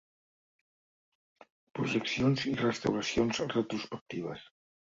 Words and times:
Projeccions 1.79 2.47
i 2.53 2.57
restauracions 2.65 3.43
retrospectives. 3.55 4.51